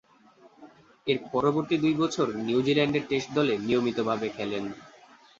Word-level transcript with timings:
এরপর 1.07 1.29
পরবর্তী 1.33 1.75
দুই 1.77 1.93
বছর 2.01 2.27
নিউজিল্যান্ডের 2.41 3.07
টেস্ট 3.09 3.29
দলে 3.37 3.53
নিয়মিতভাবে 3.59 4.27
খেলেন। 4.29 4.63